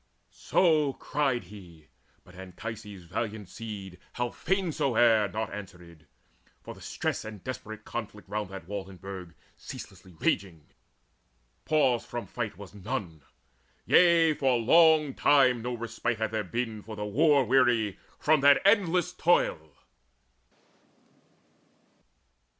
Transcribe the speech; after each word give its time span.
So 0.31 0.93
cried 0.93 1.43
he; 1.43 1.89
but 2.23 2.33
Anchises' 2.33 3.03
valiant 3.03 3.47
seed, 3.49 3.99
How 4.13 4.31
fain 4.31 4.71
soe'er, 4.71 5.27
naught 5.27 5.53
answered, 5.53 6.07
for 6.63 6.73
the 6.73 6.81
stress 6.81 7.23
Of 7.23 7.43
desperate 7.43 7.85
conflict 7.85 8.27
round 8.27 8.49
that 8.49 8.67
wall 8.67 8.89
and 8.89 8.99
burg 8.99 9.35
Ceaselessly 9.57 10.15
raging: 10.19 10.65
pause 11.65 12.03
from 12.03 12.25
fight 12.25 12.57
was 12.57 12.73
none: 12.73 13.21
Yea, 13.85 14.33
for 14.33 14.57
long 14.57 15.13
time 15.13 15.61
no 15.61 15.75
respite 15.75 16.17
had 16.17 16.31
there 16.31 16.43
been 16.43 16.81
For 16.81 16.95
the 16.95 17.05
war 17.05 17.45
weary 17.45 17.99
from 18.17 18.41
that 18.41 18.59
endless 18.65 19.13
toil. 19.13 19.75